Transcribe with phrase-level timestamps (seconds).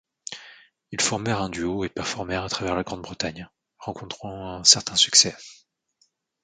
[0.91, 5.35] Ils formèrent un duo et performèrent à travers la Grande-Bretagne, rencontrant un certain succès.